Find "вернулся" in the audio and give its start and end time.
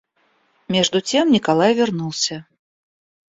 1.79-2.37